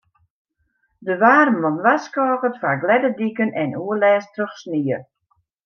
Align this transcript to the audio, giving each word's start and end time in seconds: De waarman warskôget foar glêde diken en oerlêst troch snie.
De 1.05 1.13
waarman 1.21 1.77
warskôget 1.85 2.59
foar 2.61 2.77
glêde 2.83 3.09
diken 3.19 3.49
en 3.61 3.71
oerlêst 3.83 4.29
troch 4.35 4.57
snie. 4.61 4.99